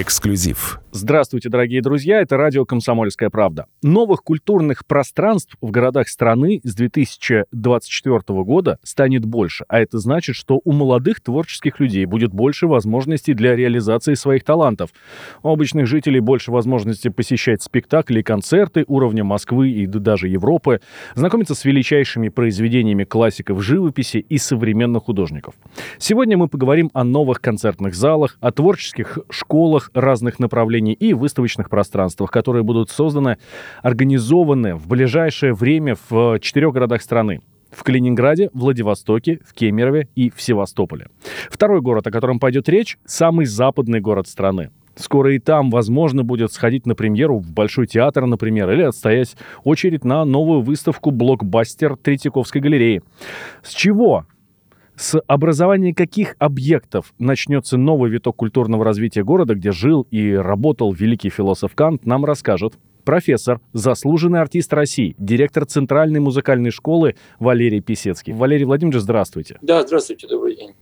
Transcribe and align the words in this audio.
Эксклюзив. 0.00 0.80
Здравствуйте, 0.96 1.48
дорогие 1.48 1.82
друзья, 1.82 2.20
это 2.20 2.36
радио 2.36 2.64
«Комсомольская 2.64 3.28
правда». 3.28 3.66
Новых 3.82 4.22
культурных 4.22 4.86
пространств 4.86 5.56
в 5.60 5.72
городах 5.72 6.08
страны 6.08 6.60
с 6.62 6.72
2024 6.72 8.20
года 8.44 8.78
станет 8.84 9.24
больше, 9.24 9.64
а 9.66 9.80
это 9.80 9.98
значит, 9.98 10.36
что 10.36 10.60
у 10.62 10.70
молодых 10.70 11.20
творческих 11.20 11.80
людей 11.80 12.04
будет 12.04 12.32
больше 12.32 12.68
возможностей 12.68 13.34
для 13.34 13.56
реализации 13.56 14.14
своих 14.14 14.44
талантов. 14.44 14.90
У 15.42 15.48
обычных 15.48 15.88
жителей 15.88 16.20
больше 16.20 16.52
возможностей 16.52 17.10
посещать 17.10 17.60
спектакли 17.60 18.20
и 18.20 18.22
концерты 18.22 18.84
уровня 18.86 19.24
Москвы 19.24 19.70
и 19.70 19.86
даже 19.86 20.28
Европы, 20.28 20.80
знакомиться 21.16 21.56
с 21.56 21.64
величайшими 21.64 22.28
произведениями 22.28 23.02
классиков 23.02 23.60
живописи 23.60 24.18
и 24.18 24.38
современных 24.38 25.02
художников. 25.02 25.54
Сегодня 25.98 26.38
мы 26.38 26.46
поговорим 26.46 26.92
о 26.94 27.02
новых 27.02 27.40
концертных 27.40 27.96
залах, 27.96 28.36
о 28.40 28.52
творческих 28.52 29.18
школах 29.28 29.90
разных 29.92 30.38
направлений 30.38 30.83
заведений 30.84 30.92
и 30.92 31.14
выставочных 31.14 31.70
пространствах, 31.70 32.30
которые 32.30 32.62
будут 32.62 32.90
созданы, 32.90 33.38
организованы 33.82 34.74
в 34.74 34.86
ближайшее 34.86 35.54
время 35.54 35.96
в 36.08 36.38
четырех 36.40 36.72
городах 36.72 37.02
страны 37.02 37.40
в 37.70 37.82
Калининграде, 37.82 38.50
Владивостоке, 38.54 39.40
в 39.44 39.52
Кемерове 39.52 40.08
и 40.14 40.30
в 40.30 40.40
Севастополе. 40.40 41.08
Второй 41.50 41.80
город, 41.80 42.06
о 42.06 42.12
котором 42.12 42.38
пойдет 42.38 42.68
речь, 42.68 42.98
самый 43.04 43.46
западный 43.46 44.00
город 44.00 44.28
страны. 44.28 44.70
Скоро 44.94 45.34
и 45.34 45.40
там 45.40 45.70
возможно 45.70 46.22
будет 46.22 46.52
сходить 46.52 46.86
на 46.86 46.94
премьеру 46.94 47.38
в 47.38 47.50
Большой 47.50 47.88
театр, 47.88 48.26
например, 48.26 48.70
или 48.70 48.82
отстоять 48.82 49.36
очередь 49.64 50.04
на 50.04 50.24
новую 50.24 50.60
выставку 50.60 51.10
«Блокбастер» 51.10 51.96
Третьяковской 51.96 52.60
галереи. 52.60 53.02
С 53.64 53.72
чего 53.72 54.24
с 54.96 55.20
образования 55.26 55.94
каких 55.94 56.36
объектов 56.38 57.14
начнется 57.18 57.76
новый 57.76 58.10
виток 58.10 58.36
культурного 58.36 58.84
развития 58.84 59.24
города, 59.24 59.54
где 59.54 59.72
жил 59.72 60.06
и 60.10 60.32
работал 60.32 60.92
великий 60.92 61.30
философ 61.30 61.74
Кант, 61.74 62.06
нам 62.06 62.24
расскажет 62.24 62.74
профессор, 63.04 63.60
заслуженный 63.72 64.40
артист 64.40 64.72
России, 64.72 65.14
директор 65.18 65.66
Центральной 65.66 66.20
музыкальной 66.20 66.70
школы 66.70 67.16
Валерий 67.38 67.80
Писецкий. 67.80 68.32
Валерий 68.32 68.64
Владимирович, 68.64 69.02
здравствуйте. 69.02 69.58
Да, 69.62 69.82
здравствуйте, 69.82 70.26
добрый 70.26 70.56
день. 70.56 70.74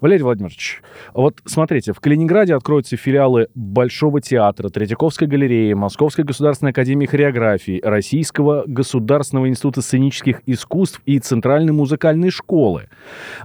Валерий 0.00 0.22
Владимирович, 0.22 0.82
вот 1.14 1.40
смотрите, 1.44 1.92
в 1.92 2.00
Калининграде 2.00 2.54
откроются 2.54 2.96
филиалы 2.96 3.48
Большого 3.54 4.20
театра, 4.20 4.68
Третьяковской 4.68 5.26
галереи, 5.26 5.72
Московской 5.72 6.24
государственной 6.24 6.70
академии 6.72 7.06
хореографии, 7.06 7.80
Российского 7.82 8.64
государственного 8.66 9.48
института 9.48 9.82
сценических 9.82 10.42
искусств 10.46 11.00
и 11.06 11.18
Центральной 11.18 11.72
музыкальной 11.72 12.30
школы. 12.30 12.88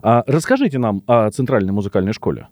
А 0.02 0.24
расскажите 0.28 0.78
нам 0.78 1.04
о 1.08 1.30
Центральной 1.32 1.74
музыкальной 1.74 2.14
школе. 2.14 2.48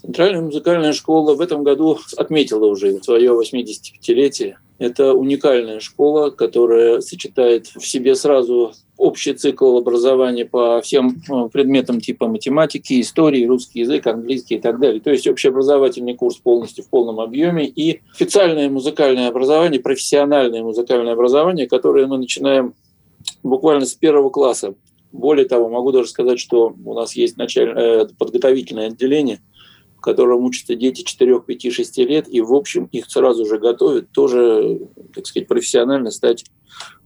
Центральная 0.00 0.40
музыкальная 0.40 0.92
школа 0.92 1.34
в 1.34 1.40
этом 1.40 1.62
году 1.62 1.98
отметила 2.16 2.66
уже 2.66 3.02
свое 3.02 3.32
85-летие. 3.32 4.54
Это 4.78 5.12
уникальная 5.12 5.78
школа, 5.78 6.30
которая 6.30 7.00
сочетает 7.00 7.66
в 7.66 7.86
себе 7.86 8.14
сразу 8.14 8.72
общий 8.96 9.34
цикл 9.34 9.76
образования 9.76 10.46
по 10.46 10.80
всем 10.80 11.22
э, 11.30 11.48
предметам 11.52 12.00
типа 12.00 12.28
математики, 12.28 12.98
истории, 13.00 13.44
русский 13.44 13.80
язык, 13.80 14.06
английский 14.06 14.54
и 14.54 14.58
так 14.58 14.80
далее. 14.80 15.02
То 15.02 15.10
есть 15.10 15.26
общеобразовательный 15.26 16.14
курс 16.14 16.36
полностью 16.36 16.84
в 16.84 16.88
полном 16.88 17.20
объеме 17.20 17.66
и 17.66 18.00
официальное 18.14 18.70
музыкальное 18.70 19.28
образование, 19.28 19.80
профессиональное 19.80 20.62
музыкальное 20.62 21.12
образование, 21.12 21.68
которое 21.68 22.06
мы 22.06 22.16
начинаем 22.16 22.72
буквально 23.42 23.84
с 23.84 23.92
первого 23.92 24.30
класса. 24.30 24.74
Более 25.12 25.46
того, 25.46 25.68
могу 25.68 25.92
даже 25.92 26.08
сказать, 26.08 26.38
что 26.38 26.74
у 26.84 26.94
нас 26.94 27.14
есть 27.16 27.36
начальное, 27.36 28.04
э, 28.04 28.08
подготовительное 28.18 28.86
отделение– 28.86 29.40
в 30.00 30.02
котором 30.02 30.44
учатся 30.44 30.74
дети 30.74 31.02
4, 31.02 31.40
5, 31.40 31.72
6 31.72 31.98
лет, 31.98 32.26
и, 32.26 32.40
в 32.40 32.54
общем, 32.54 32.86
их 32.86 33.04
сразу 33.10 33.44
же 33.44 33.58
готовят 33.58 34.10
тоже, 34.12 34.80
так 35.14 35.26
сказать, 35.26 35.46
профессионально 35.46 36.10
стать 36.10 36.46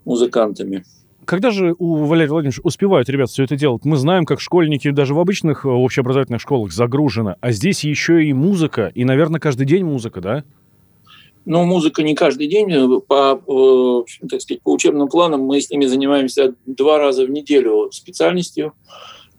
музыкантами. 0.04 0.84
Когда 1.24 1.50
же 1.50 1.74
у 1.78 2.04
Валерия 2.04 2.30
Владимировича 2.30 2.60
успевают 2.62 3.08
ребят 3.08 3.30
все 3.30 3.42
это 3.42 3.56
делать? 3.56 3.84
Мы 3.84 3.96
знаем, 3.96 4.26
как 4.26 4.40
школьники 4.40 4.90
даже 4.90 5.12
в 5.12 5.18
обычных 5.18 5.64
э, 5.64 5.68
общеобразовательных 5.68 6.40
школах 6.40 6.72
загружены, 6.72 7.34
а 7.40 7.50
здесь 7.50 7.82
еще 7.82 8.24
и 8.24 8.32
музыка, 8.32 8.92
и, 8.94 9.04
наверное, 9.04 9.40
каждый 9.40 9.66
день 9.66 9.84
музыка, 9.84 10.20
да? 10.20 10.44
Ну, 11.46 11.64
музыка 11.64 12.04
не 12.04 12.14
каждый 12.14 12.46
день. 12.46 13.00
По, 13.00 13.40
э, 13.44 14.26
так 14.28 14.40
сказать, 14.40 14.62
по 14.62 14.72
учебным 14.72 15.08
планам 15.08 15.42
мы 15.42 15.60
с 15.60 15.68
ними 15.68 15.86
занимаемся 15.86 16.54
два 16.64 16.98
раза 16.98 17.26
в 17.26 17.30
неделю 17.30 17.90
специальностью. 17.90 18.72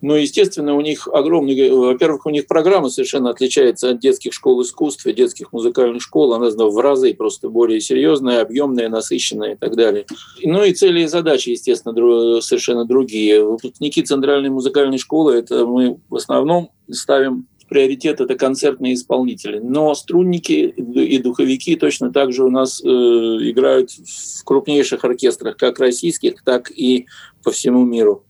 Но, 0.01 0.15
естественно, 0.15 0.75
у 0.75 0.81
них 0.81 1.07
огромный... 1.07 1.69
Во-первых, 1.69 2.25
у 2.25 2.29
них 2.29 2.47
программа 2.47 2.89
совершенно 2.89 3.29
отличается 3.29 3.89
от 3.89 3.99
детских 3.99 4.33
школ 4.33 4.61
искусств 4.61 5.05
и 5.07 5.13
детских 5.13 5.53
музыкальных 5.53 6.01
школ. 6.01 6.33
Она 6.33 6.49
в 6.49 6.77
разы 6.79 7.13
просто 7.13 7.49
более 7.49 7.79
серьезная, 7.79 8.41
объемная, 8.41 8.89
насыщенная 8.89 9.53
и 9.53 9.55
так 9.55 9.75
далее. 9.75 10.05
Ну 10.43 10.63
и 10.63 10.73
цели 10.73 11.01
и 11.01 11.07
задачи, 11.07 11.49
естественно, 11.49 12.41
совершенно 12.41 12.85
другие. 12.85 13.43
Выпускники 13.43 14.01
Центральной 14.03 14.49
музыкальной 14.49 14.97
школы, 14.97 15.33
это 15.33 15.65
мы 15.65 15.97
в 16.09 16.15
основном 16.15 16.71
ставим 16.91 17.47
приоритет 17.67 18.21
это 18.21 18.35
концертные 18.35 18.93
исполнители. 18.93 19.59
Но 19.59 19.93
струнники 19.95 20.73
и 20.77 21.17
духовики 21.17 21.75
точно 21.75 22.11
так 22.11 22.31
же 22.31 22.43
у 22.43 22.49
нас 22.49 22.81
э, 22.83 22.87
играют 22.87 23.91
в 23.91 24.43
крупнейших 24.43 25.03
оркестрах, 25.03 25.57
как 25.57 25.79
российских, 25.79 26.43
так 26.43 26.69
и 26.71 27.07
по 27.43 27.51
всему 27.51 27.83
миру. 27.83 28.23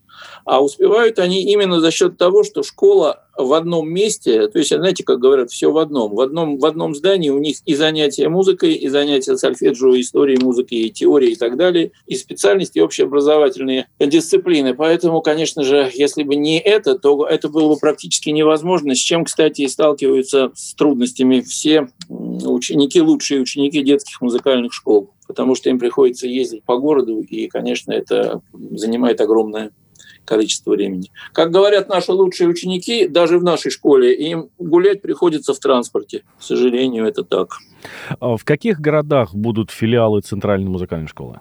А 0.45 0.63
успевают 0.63 1.19
они 1.19 1.43
именно 1.43 1.79
за 1.79 1.91
счет 1.91 2.17
того, 2.17 2.43
что 2.43 2.63
школа 2.63 3.25
в 3.37 3.53
одном 3.53 3.89
месте, 3.89 4.47
то 4.47 4.59
есть, 4.59 4.73
знаете, 4.73 5.03
как 5.03 5.19
говорят, 5.19 5.51
все 5.51 5.71
в 5.71 5.77
одном. 5.77 6.15
В 6.15 6.21
одном, 6.21 6.57
в 6.57 6.65
одном 6.65 6.95
здании 6.95 7.29
у 7.29 7.39
них 7.39 7.57
и 7.65 7.75
занятия 7.75 8.29
музыкой, 8.29 8.73
и 8.73 8.87
занятия 8.87 9.35
сольфеджио, 9.35 9.99
истории 9.99 10.37
музыки, 10.41 10.75
и 10.75 10.89
теории 10.89 11.31
и 11.31 11.35
так 11.35 11.57
далее, 11.57 11.91
и 12.07 12.15
специальности, 12.15 12.77
и 12.77 12.81
общеобразовательные 12.81 13.87
дисциплины. 13.99 14.73
Поэтому, 14.73 15.21
конечно 15.21 15.63
же, 15.63 15.89
если 15.93 16.23
бы 16.23 16.35
не 16.35 16.59
это, 16.59 16.97
то 16.97 17.25
это 17.25 17.49
было 17.49 17.73
бы 17.73 17.79
практически 17.79 18.29
невозможно, 18.29 18.95
с 18.95 18.99
чем, 18.99 19.25
кстати, 19.25 19.61
и 19.61 19.67
сталкиваются 19.67 20.51
с 20.55 20.73
трудностями 20.75 21.41
все 21.41 21.89
ученики, 22.07 23.01
лучшие 23.01 23.41
ученики 23.41 23.81
детских 23.81 24.21
музыкальных 24.21 24.73
школ 24.73 25.11
потому 25.27 25.55
что 25.55 25.71
им 25.71 25.79
приходится 25.79 26.27
ездить 26.27 26.63
по 26.63 26.77
городу, 26.77 27.19
и, 27.19 27.47
конечно, 27.47 27.91
это 27.91 28.41
занимает 28.53 29.19
огромное 29.21 29.71
количество 30.25 30.71
времени. 30.71 31.11
Как 31.33 31.51
говорят 31.51 31.87
наши 31.87 32.11
лучшие 32.11 32.49
ученики, 32.49 33.07
даже 33.07 33.37
в 33.39 33.43
нашей 33.43 33.71
школе 33.71 34.13
им 34.13 34.49
гулять 34.57 35.01
приходится 35.01 35.53
в 35.53 35.59
транспорте. 35.59 36.23
К 36.39 36.43
сожалению, 36.43 37.05
это 37.05 37.23
так. 37.23 37.53
А 38.19 38.35
в 38.35 38.43
каких 38.43 38.79
городах 38.79 39.33
будут 39.33 39.71
филиалы 39.71 40.21
Центральной 40.21 40.69
музыкальной 40.69 41.07
школы? 41.07 41.39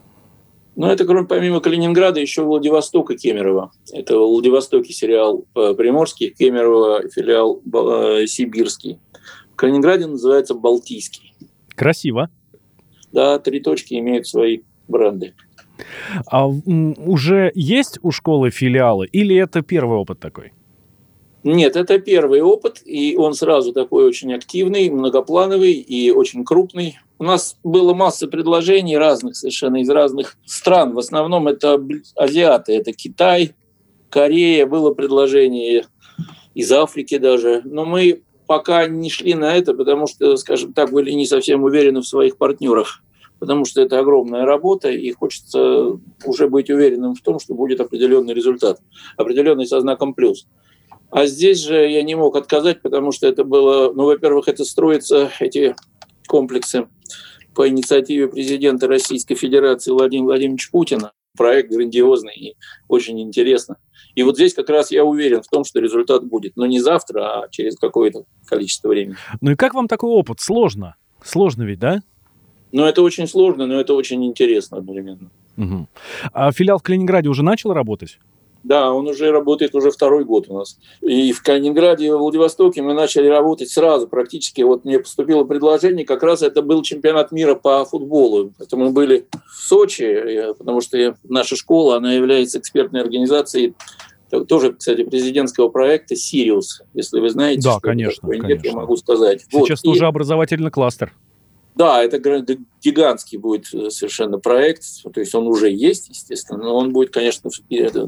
Ну, 0.77 0.87
это, 0.89 1.05
кроме, 1.05 1.27
помимо 1.27 1.61
Калининграда, 1.61 2.21
еще 2.21 2.43
Владивосток 2.43 3.11
и 3.13 3.17
Кемерово. 3.17 3.71
Это 3.93 4.19
в 4.19 4.29
Владивостоке 4.29 4.93
сериал 4.93 5.45
э, 5.55 5.75
Приморский, 5.75 6.31
Кемерово 6.31 7.09
филиал 7.09 7.61
э, 7.65 8.27
Сибирский. 8.27 8.99
В 9.53 9.57
Калининграде 9.57 10.07
называется 10.07 10.55
Балтийский. 10.55 11.33
Красиво. 11.77 12.29
Да, 13.13 13.39
три 13.39 13.61
точки 13.61 13.95
имеют 13.95 14.27
свои 14.27 14.63
бренды. 14.89 15.35
А 16.27 16.47
уже 16.47 17.53
есть 17.55 17.99
у 18.03 18.11
школы 18.11 18.51
филиалы 18.51 19.07
или 19.07 19.37
это 19.37 19.63
первый 19.63 19.99
опыт 19.99 20.21
такой? 20.21 20.53
Нет, 21.45 21.77
это 21.77 21.99
первый 21.99 22.41
опыт, 22.41 22.81
и 22.87 23.17
он 23.19 23.35
сразу 23.35 23.75
такой 23.75 24.07
очень 24.07 24.33
активный, 24.33 24.89
многоплановый 24.89 25.75
и 25.75 26.11
очень 26.11 26.43
крупный. 26.43 26.99
У 27.19 27.25
нас 27.25 27.59
было 27.63 27.93
масса 27.93 28.29
предложений 28.29 28.97
разных 28.97 29.37
совершенно 29.37 29.77
из 29.77 29.91
разных 29.91 30.39
стран. 30.47 30.95
В 30.95 30.99
основном 30.99 31.47
это 31.47 31.79
азиаты, 32.17 32.75
это 32.75 32.93
Китай, 32.93 33.53
Корея, 34.09 34.65
было 34.65 34.95
предложение 34.95 35.85
из 36.55 36.73
Африки 36.73 37.19
даже. 37.19 37.61
Но 37.65 37.85
мы 37.85 38.23
пока 38.47 38.87
не 38.87 39.11
шли 39.11 39.35
на 39.35 39.55
это, 39.55 39.75
потому 39.75 40.07
что, 40.07 40.39
скажем 40.39 40.73
так, 40.73 40.93
были 40.93 41.11
не 41.11 41.27
совсем 41.27 41.63
уверены 41.63 42.01
в 42.01 42.09
своих 42.09 42.39
партнерах 42.39 43.04
потому 43.45 43.67
что 43.67 43.83
это 43.83 43.99
огромная 43.99 44.47
работа, 44.47 44.91
и 44.91 45.13
хочется 45.13 46.01
уже 46.25 46.49
быть 46.49 46.71
уверенным 46.71 47.15
в 47.15 47.21
том, 47.21 47.39
что 47.39 47.53
будет 47.53 47.79
определенный 47.79 48.33
результат, 48.33 48.81
определенный 49.19 49.67
со 49.67 49.83
знаком 49.83 50.15
плюс. 50.15 50.47
А 51.11 51.27
здесь 51.27 51.59
же 51.59 51.77
я 51.87 52.03
не 52.03 52.15
мог 52.15 52.37
отказать, 52.37 52.81
потому 52.81 53.13
что 53.13 53.27
это 53.27 53.45
было, 53.45 53.93
ну, 53.93 54.07
во-первых, 54.07 54.49
это 54.49 54.65
строится, 54.65 55.31
эти 55.41 55.77
комплексы 56.27 56.89
по 57.55 57.69
инициативе 57.69 58.29
президента 58.29 58.89
Российской 58.89 59.35
Федерации 59.35 59.91
Владимира 59.91 60.29
Владимировича 60.29 60.71
Путина. 60.73 61.13
Проект 61.37 61.71
грандиозный 61.71 62.35
и 62.35 62.57
очень 62.89 63.21
интересно. 63.21 63.77
И 64.15 64.23
вот 64.23 64.37
здесь 64.37 64.55
как 64.55 64.71
раз 64.71 64.91
я 64.91 65.05
уверен 65.05 65.43
в 65.43 65.49
том, 65.49 65.65
что 65.65 65.81
результат 65.81 66.25
будет. 66.25 66.57
Но 66.57 66.65
не 66.65 66.81
завтра, 66.81 67.43
а 67.43 67.49
через 67.51 67.77
какое-то 67.77 68.25
количество 68.47 68.89
времени. 68.89 69.17
Ну 69.43 69.51
и 69.51 69.57
как 69.57 69.75
вам 69.75 69.87
такой 69.87 70.09
опыт? 70.09 70.41
Сложно. 70.41 70.97
Сложно 71.23 71.65
ведь, 71.65 71.81
да? 71.81 72.01
Но 72.75 72.89
это 72.89 73.03
очень 73.03 73.29
сложно, 73.29 73.67
но 73.67 73.79
это 73.79 73.95
очень 73.95 74.25
интересно 74.25 74.79
одновременно. 74.79 75.31
Угу. 75.57 75.87
А 76.33 76.51
филиал 76.51 76.79
в 76.79 76.83
Калининграде 76.83 77.29
уже 77.29 77.45
начал 77.45 77.73
работать? 77.73 78.19
Да, 78.65 78.93
он 78.93 79.07
уже 79.07 79.31
работает 79.31 79.77
уже 79.77 79.93
второй 79.93 80.25
год 80.25 80.47
у 80.49 80.59
нас. 80.59 80.81
И 81.01 81.31
в 81.31 81.41
Калининграде, 81.41 82.07
и 82.07 82.11
в 82.11 82.17
Владивостоке 82.17 82.83
мы 82.83 82.93
начали 82.93 83.29
работать 83.29 83.71
сразу, 83.71 84.09
практически. 84.09 84.63
Вот 84.63 84.85
мне 84.85 84.99
поступило 84.99 85.45
предложение, 85.45 86.05
как 86.05 86.25
раз 86.25 86.43
это 86.43 86.63
был 86.63 86.83
чемпионат 86.83 87.31
мира 87.31 87.55
по 87.55 87.85
футболу. 87.85 88.53
Это 88.59 88.77
мы 88.77 88.91
были 88.91 89.29
в 89.47 89.69
Сочи, 89.69 90.53
потому 90.59 90.81
что 90.81 91.17
наша 91.23 91.55
школа, 91.55 91.99
она 91.99 92.13
является 92.13 92.59
экспертной 92.59 93.03
организацией 93.03 93.75
тоже, 94.49 94.73
кстати, 94.73 95.05
президентского 95.05 95.69
проекта 95.69 96.17
«Сириус», 96.17 96.83
если 96.93 97.21
вы 97.21 97.31
знаете. 97.31 97.63
Да, 97.63 97.79
конечно, 97.81 98.23
такое. 98.23 98.41
конечно. 98.41 98.63
Нет, 98.65 98.73
я 98.73 98.81
могу 98.81 98.97
сказать. 98.97 99.43
Сейчас 99.43 99.85
вот. 99.85 99.93
тоже 99.93 100.05
и... 100.05 100.09
образовательный 100.09 100.73
кластер. 100.73 101.13
Да, 101.75 102.03
это 102.03 102.19
гигантский 102.83 103.37
будет 103.39 103.73
э, 103.75 103.91
совершенно 103.91 104.39
проект, 104.39 104.85
то 105.13 105.21
есть 105.21 105.35
он 105.35 105.49
уже 105.49 105.71
есть, 105.71 106.09
естественно, 106.09 106.63
но 106.63 106.77
он 106.77 106.93
будет, 106.93 107.11
конечно, 107.11 107.51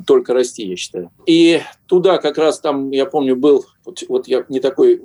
только 0.07 0.35
расти, 0.35 0.69
я 0.69 0.77
считаю. 0.77 1.11
И 1.27 1.61
туда 1.87 2.19
как 2.19 2.39
раз 2.39 2.61
там, 2.61 2.93
я 2.93 3.07
помню, 3.07 3.35
был, 3.35 3.67
вот, 4.09 4.29
я 4.29 4.45
не 4.49 4.61
такой 4.61 5.03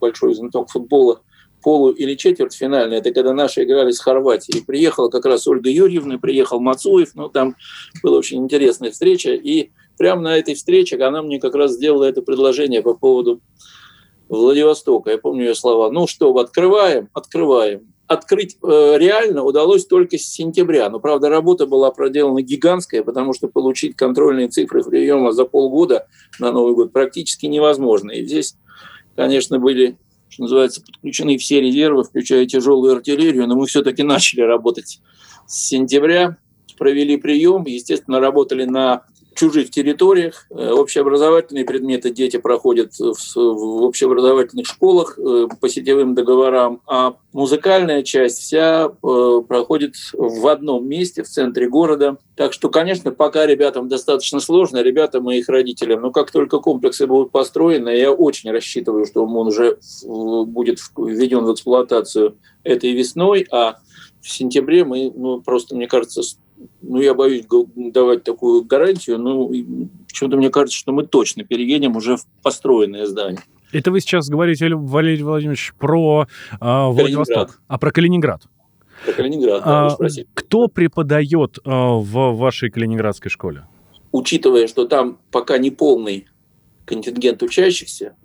большой 0.00 0.34
знаток 0.34 0.70
футбола, 0.70 1.22
полу- 1.62 1.90
или 1.90 2.14
четвертьфинальный, 2.14 2.98
это 2.98 3.12
когда 3.12 3.32
наши 3.32 3.64
играли 3.64 3.90
с 3.90 4.00
Хорватией. 4.00 4.64
Приехала 4.64 5.08
как 5.08 5.24
раз 5.24 5.46
Ольга 5.46 5.70
Юрьевна, 5.70 6.18
приехал 6.18 6.60
Мацуев, 6.60 7.14
ну, 7.14 7.28
там 7.28 7.56
была 8.02 8.18
очень 8.18 8.38
интересная 8.38 8.90
встреча, 8.90 9.32
и 9.32 9.70
прямо 9.96 10.22
на 10.22 10.38
этой 10.38 10.54
встрече 10.54 10.96
она 11.02 11.22
мне 11.22 11.40
как 11.40 11.54
раз 11.54 11.72
сделала 11.72 12.04
это 12.04 12.22
предложение 12.22 12.82
по 12.82 12.94
поводу 12.94 13.40
Владивостока. 14.28 15.10
Я 15.10 15.18
помню 15.18 15.46
ее 15.46 15.54
слова. 15.54 15.90
Ну 15.90 16.06
что, 16.06 16.36
открываем? 16.36 17.08
Открываем. 17.12 17.92
Открыть 18.06 18.56
э, 18.62 18.94
реально 18.96 19.42
удалось 19.42 19.86
только 19.86 20.16
с 20.16 20.22
сентября. 20.22 20.88
Но, 20.88 20.98
правда, 20.98 21.28
работа 21.28 21.66
была 21.66 21.90
проделана 21.90 22.40
гигантская, 22.40 23.02
потому 23.02 23.34
что 23.34 23.48
получить 23.48 23.96
контрольные 23.96 24.48
цифры 24.48 24.82
приема 24.82 25.32
за 25.32 25.44
полгода 25.44 26.06
на 26.38 26.50
Новый 26.50 26.74
год 26.74 26.92
практически 26.92 27.46
невозможно. 27.46 28.12
И 28.12 28.24
здесь, 28.24 28.56
конечно, 29.14 29.58
были, 29.58 29.98
что 30.30 30.42
называется, 30.42 30.82
подключены 30.82 31.36
все 31.36 31.60
резервы, 31.60 32.04
включая 32.04 32.46
тяжелую 32.46 32.94
артиллерию, 32.94 33.46
но 33.46 33.56
мы 33.56 33.66
все-таки 33.66 34.02
начали 34.02 34.40
работать 34.40 35.00
с 35.46 35.68
сентября, 35.68 36.38
провели 36.78 37.18
прием, 37.18 37.64
естественно, 37.66 38.20
работали 38.20 38.64
на 38.64 39.02
чужих 39.38 39.70
территориях. 39.70 40.46
Э, 40.50 40.72
общеобразовательные 40.72 41.64
предметы 41.64 42.10
дети 42.10 42.38
проходят 42.38 42.92
в, 42.98 43.14
в 43.36 43.82
общеобразовательных 43.84 44.66
школах 44.66 45.16
э, 45.16 45.46
по 45.60 45.68
сетевым 45.68 46.14
договорам, 46.14 46.82
а 46.86 47.14
музыкальная 47.32 48.02
часть 48.02 48.40
вся 48.40 48.86
э, 48.88 49.42
проходит 49.46 49.94
в 50.12 50.46
одном 50.48 50.88
месте, 50.88 51.22
в 51.22 51.28
центре 51.28 51.68
города. 51.68 52.18
Так 52.34 52.52
что, 52.52 52.68
конечно, 52.68 53.12
пока 53.12 53.46
ребятам 53.46 53.88
достаточно 53.88 54.40
сложно, 54.40 54.82
ребятам 54.82 55.30
и 55.30 55.36
их 55.36 55.48
родителям, 55.48 56.02
но 56.02 56.10
как 56.10 56.32
только 56.32 56.58
комплексы 56.58 57.06
будут 57.06 57.30
построены, 57.30 57.90
я 57.90 58.10
очень 58.10 58.50
рассчитываю, 58.50 59.06
что 59.06 59.24
он 59.24 59.46
уже 59.46 59.78
будет 60.04 60.80
введен 60.96 61.44
в 61.44 61.52
эксплуатацию 61.52 62.36
этой 62.64 62.92
весной, 62.92 63.46
а 63.52 63.76
в 64.20 64.28
сентябре 64.28 64.84
мы, 64.84 65.12
ну, 65.14 65.40
просто, 65.40 65.76
мне 65.76 65.86
кажется, 65.86 66.22
ну, 66.82 67.00
я 67.00 67.14
боюсь 67.14 67.44
давать 67.76 68.24
такую 68.24 68.64
гарантию, 68.64 69.18
но 69.18 69.48
почему-то 70.08 70.36
мне 70.36 70.50
кажется, 70.50 70.78
что 70.78 70.92
мы 70.92 71.06
точно 71.06 71.44
переедем 71.44 71.96
уже 71.96 72.16
в 72.16 72.26
построенное 72.42 73.06
здание. 73.06 73.40
Это 73.72 73.90
вы 73.90 74.00
сейчас 74.00 74.28
говорите, 74.28 74.74
Валерий 74.74 75.22
Владимирович, 75.22 75.74
про 75.78 76.26
э, 76.52 76.56
Владивосток, 76.60 77.60
а 77.68 77.78
про 77.78 77.90
Калининград. 77.90 78.42
Про 79.04 79.12
Калининград, 79.12 79.62
да, 79.64 79.86
а, 79.86 79.96
Кто 80.34 80.68
преподает 80.68 81.58
э, 81.58 81.70
в 81.70 82.36
вашей 82.36 82.70
калининградской 82.70 83.30
школе? 83.30 83.66
Учитывая, 84.10 84.66
что 84.66 84.86
там 84.86 85.18
пока 85.30 85.58
не 85.58 85.70
полный 85.70 86.26
контингент 86.86 87.42
учащихся, 87.42 88.16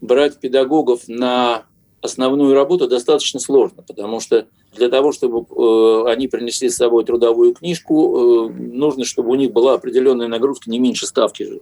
брать 0.00 0.40
педагогов 0.40 1.02
на 1.06 1.64
основную 2.00 2.54
работу 2.54 2.88
достаточно 2.88 3.40
сложно, 3.40 3.82
потому 3.82 4.20
что 4.20 4.46
для 4.74 4.88
того, 4.88 5.12
чтобы 5.12 5.40
э, 5.40 6.10
они 6.10 6.28
принесли 6.28 6.68
с 6.68 6.76
собой 6.76 7.04
трудовую 7.04 7.54
книжку, 7.54 8.48
э, 8.48 8.52
нужно, 8.52 9.04
чтобы 9.04 9.30
у 9.30 9.34
них 9.34 9.52
была 9.52 9.74
определенная 9.74 10.28
нагрузка 10.28 10.70
не 10.70 10.78
меньше 10.78 11.06
ставки. 11.06 11.60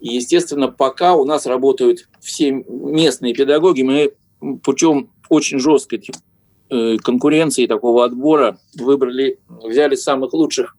И, 0.00 0.14
естественно, 0.14 0.68
пока 0.68 1.14
у 1.14 1.24
нас 1.24 1.46
работают 1.46 2.08
все 2.20 2.50
местные 2.50 3.34
педагоги, 3.34 3.82
мы 3.82 4.12
путем 4.62 5.10
очень 5.28 5.58
жесткой 5.58 6.04
э, 6.70 6.96
конкуренции 6.98 7.66
такого 7.66 8.04
отбора 8.04 8.58
выбрали, 8.78 9.38
взяли 9.48 9.94
самых 9.94 10.32
лучших 10.32 10.76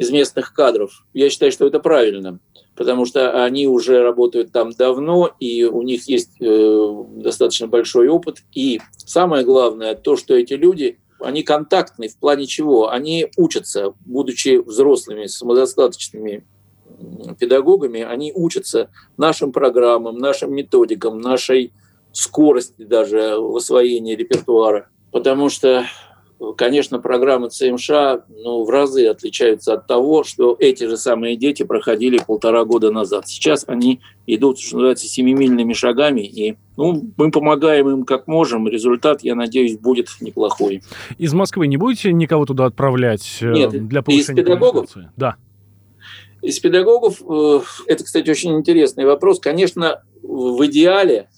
из 0.00 0.10
местных 0.10 0.52
кадров. 0.54 1.04
Я 1.12 1.30
считаю, 1.30 1.52
что 1.52 1.66
это 1.66 1.78
правильно 1.78 2.40
потому 2.80 3.04
что 3.04 3.44
они 3.44 3.66
уже 3.66 4.02
работают 4.02 4.52
там 4.52 4.70
давно, 4.70 5.30
и 5.38 5.64
у 5.64 5.82
них 5.82 6.08
есть 6.08 6.40
э, 6.40 7.04
достаточно 7.16 7.66
большой 7.66 8.08
опыт. 8.08 8.38
И 8.54 8.80
самое 8.96 9.44
главное, 9.44 9.94
то, 9.94 10.16
что 10.16 10.34
эти 10.34 10.54
люди, 10.54 10.98
они 11.20 11.42
контактны 11.42 12.08
в 12.08 12.16
плане 12.16 12.46
чего? 12.46 12.88
Они 12.88 13.26
учатся, 13.36 13.92
будучи 14.06 14.56
взрослыми, 14.56 15.26
самодостаточными 15.26 16.46
педагогами, 17.38 18.00
они 18.00 18.32
учатся 18.34 18.88
нашим 19.18 19.52
программам, 19.52 20.16
нашим 20.16 20.54
методикам, 20.54 21.20
нашей 21.20 21.74
скорости 22.12 22.84
даже 22.84 23.36
в 23.36 23.56
освоении 23.56 24.16
репертуара. 24.16 24.88
Потому 25.12 25.50
что 25.50 25.84
конечно, 26.56 26.98
программы 26.98 27.50
ЦМШ 27.50 27.90
ну, 28.28 28.64
в 28.64 28.70
разы 28.70 29.06
отличаются 29.06 29.74
от 29.74 29.86
того, 29.86 30.24
что 30.24 30.56
эти 30.58 30.84
же 30.84 30.96
самые 30.96 31.36
дети 31.36 31.62
проходили 31.62 32.18
полтора 32.18 32.64
года 32.64 32.90
назад. 32.90 33.28
Сейчас 33.28 33.64
они 33.66 34.00
идут, 34.26 34.58
что 34.58 34.76
называется, 34.76 35.06
семимильными 35.06 35.74
шагами, 35.74 36.22
и 36.22 36.56
ну, 36.76 37.12
мы 37.16 37.30
помогаем 37.30 37.90
им 37.90 38.04
как 38.04 38.26
можем. 38.26 38.68
Результат, 38.68 39.22
я 39.22 39.34
надеюсь, 39.34 39.78
будет 39.78 40.08
неплохой. 40.20 40.82
Из 41.18 41.34
Москвы 41.34 41.66
не 41.66 41.76
будете 41.76 42.12
никого 42.12 42.46
туда 42.46 42.66
отправлять 42.66 43.38
э, 43.42 43.52
Нет, 43.52 43.88
для 43.88 44.02
повышения 44.02 44.40
из 44.40 44.46
педагогов? 44.46 44.90
Да. 45.16 45.36
Из 46.40 46.58
педагогов, 46.58 47.20
э, 47.28 47.60
это, 47.86 48.04
кстати, 48.04 48.30
очень 48.30 48.52
интересный 48.52 49.04
вопрос. 49.04 49.40
Конечно, 49.40 50.02
в 50.22 50.64
идеале 50.66 51.28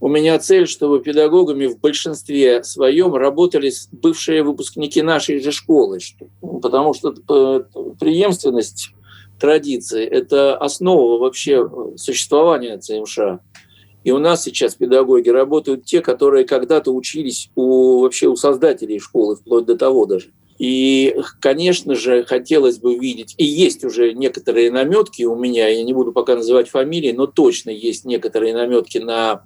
у 0.00 0.08
меня 0.08 0.38
цель, 0.38 0.66
чтобы 0.66 1.00
педагогами 1.00 1.66
в 1.66 1.80
большинстве 1.80 2.62
своем 2.62 3.14
работали 3.14 3.72
бывшие 3.90 4.42
выпускники 4.42 5.02
нашей 5.02 5.40
же 5.40 5.50
школы, 5.50 5.98
потому 6.40 6.94
что 6.94 7.14
э, 7.28 7.60
преемственность 7.98 8.90
традиции– 9.40 10.04
это 10.06 10.56
основа 10.56 11.18
вообще 11.18 11.68
существования 11.96 12.78
ЦМШ. 12.78 13.18
И 14.04 14.12
у 14.12 14.18
нас 14.18 14.44
сейчас 14.44 14.76
педагоги 14.76 15.28
работают 15.28 15.84
те, 15.84 16.00
которые 16.00 16.44
когда-то 16.46 16.92
учились 16.92 17.50
у, 17.56 18.00
вообще 18.00 18.28
у 18.28 18.36
создателей 18.36 19.00
школы, 19.00 19.36
вплоть 19.36 19.66
до 19.66 19.76
того 19.76 20.06
даже. 20.06 20.30
И, 20.58 21.16
конечно 21.40 21.94
же, 21.94 22.24
хотелось 22.24 22.78
бы 22.78 22.96
видеть, 22.96 23.34
и 23.36 23.44
есть 23.44 23.84
уже 23.84 24.12
некоторые 24.12 24.72
наметки 24.72 25.22
у 25.22 25.36
меня, 25.36 25.68
я 25.68 25.84
не 25.84 25.92
буду 25.92 26.12
пока 26.12 26.34
называть 26.34 26.68
фамилии, 26.68 27.12
но 27.12 27.26
точно 27.26 27.70
есть 27.70 28.04
некоторые 28.04 28.54
наметки 28.54 28.98
на 28.98 29.44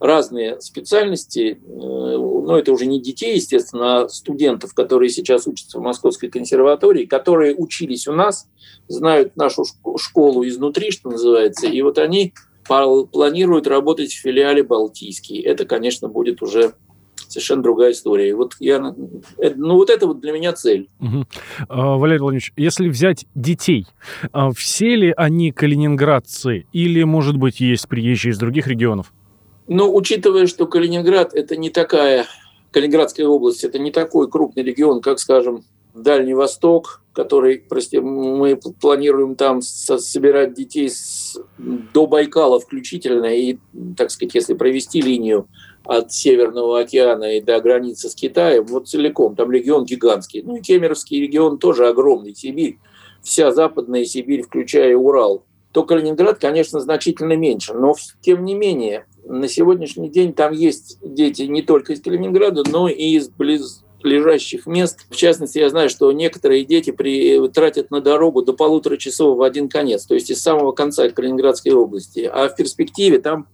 разные 0.00 0.60
специальности, 0.60 1.60
э, 1.62 1.66
но 1.66 2.58
это 2.58 2.72
уже 2.72 2.86
не 2.86 3.00
детей, 3.00 3.36
естественно, 3.36 4.02
а 4.02 4.08
студентов, 4.08 4.74
которые 4.74 5.10
сейчас 5.10 5.46
учатся 5.46 5.78
в 5.78 5.82
Московской 5.82 6.28
консерватории, 6.28 7.06
которые 7.06 7.54
учились 7.54 8.06
у 8.08 8.12
нас, 8.12 8.48
знают 8.88 9.36
нашу 9.36 9.64
школу 9.96 10.46
изнутри, 10.46 10.90
что 10.90 11.10
называется, 11.10 11.66
и 11.66 11.80
вот 11.82 11.98
они 11.98 12.34
планируют 12.64 13.66
работать 13.66 14.12
в 14.12 14.20
филиале 14.20 14.62
«Балтийский». 14.62 15.40
Это, 15.40 15.64
конечно, 15.64 16.08
будет 16.08 16.42
уже 16.42 16.74
совершенно 17.32 17.62
другая 17.62 17.92
история. 17.92 18.34
Вот 18.34 18.54
я, 18.60 18.94
э, 19.38 19.52
ну 19.56 19.74
вот 19.74 19.90
это 19.90 20.06
вот 20.06 20.20
для 20.20 20.32
меня 20.32 20.52
цель. 20.52 20.88
Угу. 21.00 21.26
Валерий 21.68 22.20
Владимирович, 22.20 22.52
если 22.56 22.88
взять 22.88 23.26
детей, 23.34 23.86
а 24.32 24.52
все 24.52 24.94
ли 24.94 25.14
они 25.16 25.50
калининградцы 25.50 26.66
или, 26.72 27.02
может 27.02 27.36
быть, 27.36 27.60
есть 27.60 27.88
приезжие 27.88 28.32
из 28.32 28.38
других 28.38 28.66
регионов? 28.66 29.12
Но 29.72 29.90
учитывая, 29.90 30.46
что 30.46 30.66
Калининград– 30.66 31.32
это 31.34 31.56
не 31.56 31.70
такая, 31.70 32.26
Калининградская 32.72 33.26
область– 33.26 33.64
это 33.64 33.78
не 33.78 33.90
такой 33.90 34.28
крупный 34.28 34.62
регион, 34.62 35.00
как, 35.00 35.18
скажем, 35.18 35.64
Дальний 35.94 36.34
Восток, 36.34 37.00
который, 37.14 37.64
прости, 37.66 37.98
мы 37.98 38.56
планируем 38.56 39.34
там 39.34 39.62
собирать 39.62 40.52
детей 40.52 40.90
с, 40.90 41.38
до 41.58 42.06
Байкала 42.06 42.60
включительно, 42.60 43.34
и, 43.34 43.56
так 43.96 44.10
сказать, 44.10 44.34
если 44.34 44.52
провести 44.52 45.00
линию 45.00 45.48
от 45.84 46.12
Северного 46.12 46.80
океана 46.80 47.36
и 47.36 47.40
до 47.40 47.58
границы 47.60 48.10
с 48.10 48.14
Китаем, 48.14 48.66
вот 48.66 48.88
целиком, 48.88 49.36
там 49.36 49.50
регион 49.50 49.86
гигантский. 49.86 50.42
Ну 50.42 50.56
и 50.56 50.60
Кемеровский 50.60 51.18
регион 51.18 51.56
тоже 51.56 51.88
огромный, 51.88 52.34
Сибирь, 52.34 52.78
вся 53.22 53.52
Западная 53.52 54.04
Сибирь, 54.04 54.42
включая 54.42 54.94
Урал. 54.96 55.44
То 55.72 55.82
Калининград, 55.82 56.38
конечно, 56.38 56.78
значительно 56.80 57.36
меньше, 57.36 57.72
но 57.72 57.94
тем 58.20 58.44
не 58.44 58.54
менее 58.54 59.06
на 59.24 59.48
сегодняшний 59.48 60.08
день 60.08 60.32
там 60.32 60.52
есть 60.52 60.98
дети 61.02 61.42
не 61.42 61.62
только 61.62 61.92
из 61.92 62.00
Калининграда, 62.00 62.62
но 62.68 62.88
и 62.88 63.16
из 63.16 63.28
близ, 63.28 63.84
лежащих 64.02 64.66
мест. 64.66 65.06
В 65.10 65.16
частности, 65.16 65.58
я 65.58 65.70
знаю, 65.70 65.88
что 65.88 66.10
некоторые 66.12 66.64
дети 66.64 66.90
при, 66.90 67.48
тратят 67.48 67.90
на 67.90 68.00
дорогу 68.00 68.42
до 68.42 68.52
полутора 68.52 68.96
часов 68.96 69.38
в 69.38 69.42
один 69.42 69.68
конец, 69.68 70.06
то 70.06 70.14
есть 70.14 70.30
из 70.30 70.42
самого 70.42 70.72
конца 70.72 71.08
Калининградской 71.08 71.72
области. 71.72 72.28
А 72.32 72.48
в 72.48 72.56
перспективе 72.56 73.18
там 73.18 73.46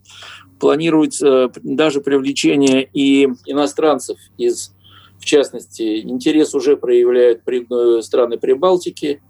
планируется 0.59 1.53
даже 1.63 2.01
привлечение 2.01 2.89
и 2.93 3.29
иностранцев 3.47 4.19
из 4.37 4.73
в 5.19 5.25
частности, 5.25 6.01
интерес 6.03 6.55
уже 6.55 6.77
проявляют 6.77 7.43
э, 7.47 8.03
страны 8.03 8.39
Прибалтики, 8.39 9.21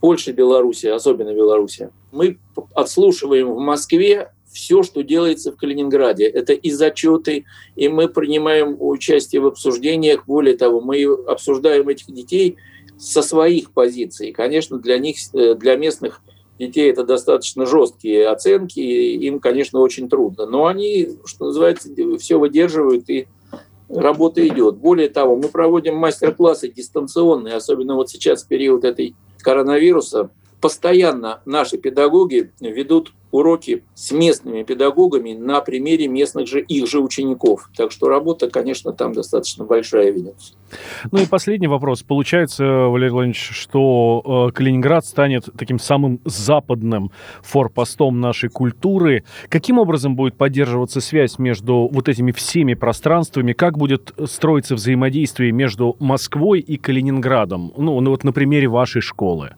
Польша, 0.00 0.32
Белоруссия, 0.32 0.92
особенно 0.92 1.32
Белоруссия. 1.32 1.90
Мы 2.10 2.38
отслушиваем 2.74 3.52
в 3.52 3.58
Москве 3.58 4.32
все, 4.52 4.82
что 4.82 5.02
делается 5.02 5.52
в 5.52 5.56
Калининграде. 5.56 6.26
Это 6.26 6.52
и 6.52 6.70
зачеты, 6.70 7.44
и 7.74 7.88
мы 7.88 8.08
принимаем 8.08 8.76
участие 8.78 9.40
в 9.40 9.46
обсуждениях. 9.46 10.26
Более 10.26 10.56
того, 10.56 10.80
мы 10.80 11.02
обсуждаем 11.26 11.88
этих 11.88 12.12
детей 12.12 12.56
со 12.98 13.22
своих 13.22 13.72
позиций. 13.72 14.32
Конечно, 14.32 14.78
для 14.78 14.98
них, 14.98 15.16
э, 15.32 15.54
для 15.54 15.76
местных 15.76 16.20
детей 16.58 16.90
это 16.90 17.04
достаточно 17.04 17.66
жесткие 17.66 18.28
оценки, 18.28 18.78
им, 18.78 19.40
конечно, 19.40 19.80
очень 19.80 20.08
трудно. 20.08 20.46
Но 20.46 20.66
они, 20.66 21.08
что 21.24 21.46
называется, 21.46 21.88
все 22.18 22.38
выдерживают, 22.38 23.08
и 23.08 23.26
работа 23.88 24.46
идет. 24.46 24.76
Более 24.76 25.08
того, 25.08 25.36
мы 25.36 25.48
проводим 25.48 25.96
мастер-классы 25.96 26.68
дистанционные, 26.68 27.54
особенно 27.54 27.96
вот 27.96 28.10
сейчас 28.10 28.44
в 28.44 28.48
период 28.48 28.84
этой 28.84 29.14
коронавируса. 29.40 30.30
Постоянно 30.60 31.42
наши 31.44 31.78
педагоги 31.78 32.52
ведут 32.60 33.12
уроки 33.32 33.82
с 33.94 34.12
местными 34.12 34.62
педагогами 34.62 35.32
на 35.32 35.60
примере 35.60 36.06
местных 36.06 36.46
же 36.46 36.60
их 36.60 36.86
же 36.86 37.00
учеников. 37.00 37.68
Так 37.76 37.90
что 37.90 38.08
работа, 38.08 38.48
конечно, 38.48 38.92
там 38.92 39.12
достаточно 39.12 39.64
большая 39.64 40.10
ведется. 40.10 40.52
Ну 41.10 41.20
и 41.20 41.26
последний 41.26 41.68
вопрос. 41.68 42.02
Получается, 42.02 42.64
Валерий 42.64 43.12
Владимирович, 43.12 43.50
что 43.52 44.48
э, 44.48 44.52
Калининград 44.52 45.04
станет 45.04 45.48
таким 45.56 45.78
самым 45.78 46.20
западным 46.24 47.10
форпостом 47.42 48.20
нашей 48.20 48.48
культуры. 48.48 49.24
Каким 49.48 49.78
образом 49.78 50.16
будет 50.16 50.36
поддерживаться 50.36 51.00
связь 51.00 51.38
между 51.38 51.88
вот 51.92 52.08
этими 52.08 52.32
всеми 52.32 52.74
пространствами? 52.74 53.52
Как 53.52 53.78
будет 53.78 54.12
строиться 54.26 54.74
взаимодействие 54.74 55.52
между 55.52 55.96
Москвой 56.00 56.60
и 56.60 56.76
Калининградом? 56.76 57.72
Ну, 57.76 58.00
ну 58.00 58.10
вот 58.10 58.24
на 58.24 58.32
примере 58.32 58.68
вашей 58.68 59.02
школы. 59.02 59.50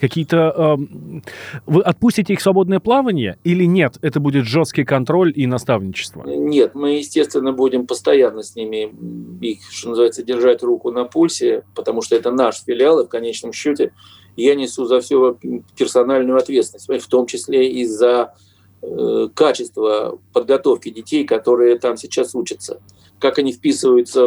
Какие-то... 0.00 0.54
Э, 0.56 1.20
вы 1.66 1.82
отпустите 1.82 2.32
их 2.32 2.40
в 2.40 2.42
свободное 2.42 2.80
плавание? 2.80 3.38
или 3.44 3.64
нет? 3.64 3.98
Это 4.02 4.20
будет 4.20 4.46
жесткий 4.46 4.84
контроль 4.84 5.32
и 5.34 5.46
наставничество? 5.46 6.24
Нет, 6.26 6.74
мы, 6.74 6.96
естественно, 6.96 7.52
будем 7.52 7.86
постоянно 7.86 8.42
с 8.42 8.56
ними, 8.56 8.92
их, 9.40 9.60
что 9.70 9.90
называется, 9.90 10.22
держать 10.22 10.53
руку 10.62 10.90
на 10.90 11.04
пульсе, 11.04 11.64
потому 11.74 12.02
что 12.02 12.16
это 12.16 12.30
наш 12.30 12.62
филиал, 12.62 13.00
и 13.00 13.06
в 13.06 13.08
конечном 13.08 13.52
счете 13.52 13.92
я 14.36 14.54
несу 14.54 14.84
за 14.86 15.00
все 15.00 15.36
персональную 15.76 16.38
ответственность, 16.38 17.04
в 17.04 17.08
том 17.08 17.26
числе 17.26 17.70
и 17.70 17.84
за 17.84 18.34
э, 18.82 19.28
качество 19.34 20.18
подготовки 20.32 20.90
детей, 20.90 21.24
которые 21.24 21.78
там 21.78 21.96
сейчас 21.96 22.34
учатся. 22.34 22.80
Как 23.18 23.38
они 23.38 23.52
вписываются, 23.52 24.26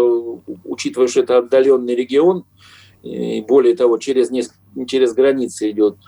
учитывая, 0.64 1.08
что 1.08 1.22
это 1.22 1.38
отдаленный 1.38 1.96
регион, 1.96 2.46
и 3.04 3.42
более 3.42 3.76
того, 3.76 3.98
через, 3.98 4.32
несколько, 4.32 4.60
через 4.88 5.14
границы 5.14 5.70
идет– 5.72 5.98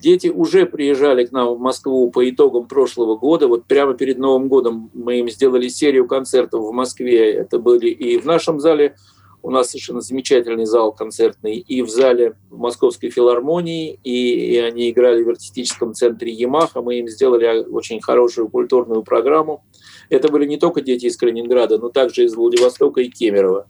Дети 0.00 0.28
уже 0.28 0.64
приезжали 0.64 1.26
к 1.26 1.32
нам 1.32 1.54
в 1.54 1.58
Москву 1.58 2.10
по 2.10 2.28
итогам 2.28 2.66
прошлого 2.66 3.16
года. 3.16 3.48
Вот 3.48 3.66
прямо 3.66 3.92
перед 3.92 4.18
Новым 4.18 4.48
годом 4.48 4.90
мы 4.94 5.18
им 5.18 5.28
сделали 5.28 5.68
серию 5.68 6.06
концертов 6.06 6.62
в 6.64 6.72
Москве. 6.72 7.32
Это 7.34 7.58
были 7.58 7.90
и 7.90 8.18
в 8.18 8.24
нашем 8.24 8.60
зале, 8.60 8.96
у 9.42 9.50
нас 9.50 9.70
совершенно 9.70 10.00
замечательный 10.00 10.66
зал 10.66 10.92
концертный, 10.92 11.56
и 11.56 11.82
в 11.82 11.88
зале 11.88 12.36
Московской 12.50 13.10
филармонии, 13.10 13.98
и, 14.04 14.54
и 14.54 14.58
они 14.58 14.90
играли 14.90 15.22
в 15.22 15.28
артистическом 15.28 15.94
центре 15.94 16.32
«Ямаха». 16.32 16.82
Мы 16.82 16.98
им 16.98 17.08
сделали 17.08 17.64
очень 17.64 18.00
хорошую 18.00 18.48
культурную 18.48 19.02
программу. 19.02 19.64
Это 20.08 20.28
были 20.28 20.46
не 20.46 20.56
только 20.56 20.80
дети 20.80 21.06
из 21.06 21.16
Калининграда, 21.16 21.78
но 21.78 21.88
также 21.88 22.24
из 22.24 22.34
Владивостока 22.34 23.00
и 23.00 23.08
Кемерово. 23.08 23.66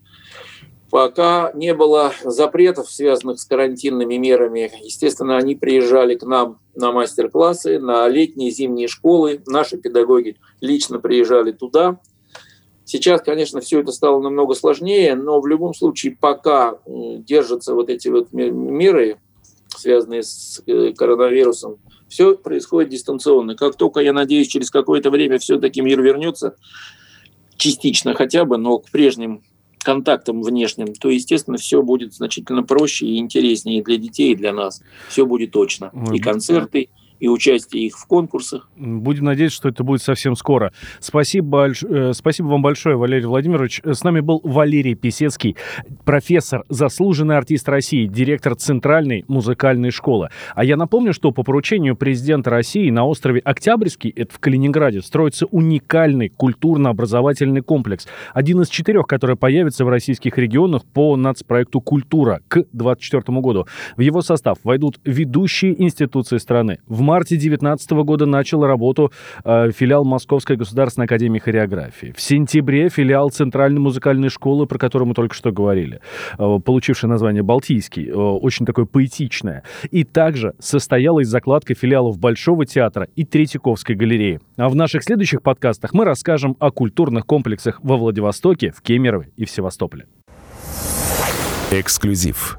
Пока 0.90 1.52
не 1.54 1.72
было 1.72 2.12
запретов, 2.24 2.90
связанных 2.90 3.38
с 3.38 3.44
карантинными 3.44 4.16
мерами, 4.16 4.72
естественно, 4.82 5.36
они 5.36 5.54
приезжали 5.54 6.16
к 6.16 6.24
нам 6.24 6.58
на 6.74 6.90
мастер-классы, 6.90 7.78
на 7.78 8.08
летние 8.08 8.50
зимние 8.50 8.88
школы. 8.88 9.40
Наши 9.46 9.76
педагоги 9.76 10.36
лично 10.60 10.98
приезжали 10.98 11.52
туда. 11.52 12.00
Сейчас, 12.90 13.23
конечно, 13.23 13.61
все 13.61 13.78
это 13.78 13.92
стало 13.92 14.20
намного 14.20 14.54
сложнее, 14.54 15.14
но 15.14 15.40
в 15.40 15.47
любом 15.47 15.75
случае, 15.75 16.16
пока 16.20 16.76
держатся 16.85 17.73
вот 17.73 17.88
эти 17.88 18.09
вот 18.09 18.32
меры, 18.32 19.18
связанные 19.68 20.25
с 20.25 20.61
э, 20.66 20.92
коронавирусом, 20.97 21.76
все 22.09 22.35
происходит 22.35 22.90
дистанционно. 22.90 23.54
Как 23.54 23.76
только, 23.76 24.00
я 24.00 24.12
надеюсь, 24.12 24.49
через 24.49 24.73
какое-то 24.73 25.12
время 25.12 25.38
все-таки 25.38 25.82
мир 25.82 26.02
вернется, 26.02 26.56
частично 27.56 28.14
хотя 28.14 28.44
бы, 28.44 28.56
но 28.56 28.78
к 28.78 28.90
прежним 28.90 29.44
контактом 29.78 30.42
внешним, 30.42 30.92
то, 30.92 31.11
естественно, 31.11 31.59
все 31.59 31.82
будет 31.82 32.12
значительно 32.12 32.64
проще 32.64 33.06
и 33.06 33.18
интереснее 33.18 33.85
для 33.85 33.99
детей, 33.99 34.32
и 34.32 34.37
для 34.37 34.52
нас. 34.52 34.82
Все 35.09 35.25
будет 35.25 35.52
точно. 35.52 35.92
И 36.12 36.18
концерты, 36.18 36.88
и 37.20 37.28
участие 37.28 37.86
их 37.86 37.98
в 37.98 38.06
конкурсах. 38.06 38.68
Будем 38.76 39.26
надеяться, 39.26 39.56
что 39.56 39.68
это 39.68 39.84
будет 39.84 40.02
совсем 40.02 40.34
скоро. 40.34 40.72
Спасибо, 40.98 41.68
э, 41.68 42.12
спасибо 42.14 42.48
вам 42.48 42.62
большое, 42.62 42.96
Валерий 42.96 43.26
Владимирович. 43.26 43.80
С 43.84 44.02
нами 44.02 44.20
был 44.20 44.40
Валерий 44.42 44.94
Писецкий, 44.94 45.56
профессор, 46.04 46.64
заслуженный 46.68 47.36
артист 47.36 47.68
России, 47.68 48.06
директор 48.06 48.54
Центральной 48.54 49.24
музыкальной 49.28 49.90
школы. 49.90 50.30
А 50.54 50.64
я 50.64 50.76
напомню, 50.76 51.12
что 51.12 51.30
по 51.30 51.42
поручению 51.42 51.94
президента 51.94 52.50
России 52.50 52.90
на 52.90 53.04
острове 53.04 53.40
Октябрьский, 53.40 54.10
это 54.10 54.34
в 54.34 54.38
Калининграде, 54.38 55.02
строится 55.02 55.46
уникальный 55.46 56.30
культурно-образовательный 56.30 57.60
комплекс. 57.60 58.08
Один 58.32 58.62
из 58.62 58.68
четырех, 58.68 59.06
который 59.06 59.36
появится 59.36 59.84
в 59.84 59.88
российских 59.88 60.38
регионах 60.38 60.84
по 60.86 61.16
нацпроекту 61.16 61.80
«Культура» 61.82 62.40
к 62.48 62.64
2024 62.72 63.40
году. 63.40 63.66
В 63.96 64.00
его 64.00 64.22
состав 64.22 64.58
войдут 64.64 65.00
ведущие 65.04 65.80
институции 65.82 66.38
страны. 66.38 66.78
В 66.86 67.02
марте 67.10 67.34
2019 67.34 67.90
года 68.04 68.24
начал 68.24 68.64
работу 68.64 69.12
э, 69.44 69.72
филиал 69.72 70.04
Московской 70.04 70.54
государственной 70.54 71.06
академии 71.06 71.40
хореографии. 71.40 72.14
В 72.16 72.20
сентябре 72.20 72.88
филиал 72.88 73.30
Центральной 73.30 73.80
музыкальной 73.80 74.28
школы, 74.28 74.66
про 74.66 74.78
которую 74.78 75.08
мы 75.08 75.14
только 75.14 75.34
что 75.34 75.50
говорили, 75.50 76.00
э, 76.38 76.58
получивший 76.64 77.08
название 77.08 77.42
«Балтийский», 77.42 78.08
э, 78.08 78.14
очень 78.14 78.64
такое 78.64 78.84
поэтичное. 78.84 79.64
И 79.90 80.04
также 80.04 80.54
состоялась 80.60 81.26
закладка 81.26 81.74
филиалов 81.74 82.16
Большого 82.16 82.64
театра 82.64 83.08
и 83.16 83.24
Третьяковской 83.24 83.96
галереи. 83.96 84.38
А 84.56 84.68
в 84.68 84.76
наших 84.76 85.02
следующих 85.02 85.42
подкастах 85.42 85.92
мы 85.92 86.04
расскажем 86.04 86.56
о 86.60 86.70
культурных 86.70 87.26
комплексах 87.26 87.80
во 87.82 87.96
Владивостоке, 87.96 88.70
в 88.70 88.82
Кемерово 88.82 89.26
и 89.36 89.44
в 89.44 89.50
Севастополе. 89.50 90.06
Эксклюзив. 91.72 92.58